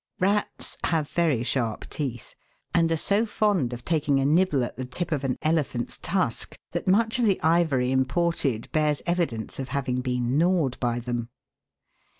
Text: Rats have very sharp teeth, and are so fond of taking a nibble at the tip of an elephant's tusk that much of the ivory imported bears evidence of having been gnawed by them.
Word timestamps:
Rats 0.19 0.77
have 0.85 1.09
very 1.11 1.43
sharp 1.43 1.87
teeth, 1.87 2.33
and 2.73 2.91
are 2.91 2.97
so 2.97 3.23
fond 3.23 3.71
of 3.71 3.85
taking 3.85 4.19
a 4.19 4.25
nibble 4.25 4.63
at 4.63 4.75
the 4.75 4.83
tip 4.83 5.11
of 5.11 5.23
an 5.23 5.37
elephant's 5.43 5.99
tusk 6.01 6.57
that 6.71 6.87
much 6.87 7.19
of 7.19 7.25
the 7.25 7.39
ivory 7.43 7.91
imported 7.91 8.67
bears 8.71 9.03
evidence 9.05 9.59
of 9.59 9.69
having 9.69 10.01
been 10.01 10.39
gnawed 10.39 10.79
by 10.79 10.97
them. 10.99 11.29